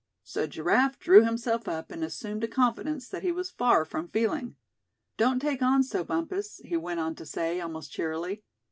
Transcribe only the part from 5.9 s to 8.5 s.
Bumpus," he went on to say, almost cheerily.